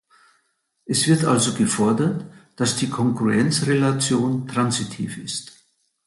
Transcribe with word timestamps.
Es 0.87 1.05
wird 1.05 1.25
also 1.25 1.53
gefordert, 1.53 2.25
dass 2.55 2.75
die 2.75 2.89
Kongruenz-Relation 2.89 4.47
transitiv 4.47 5.19
ist. 5.19 5.63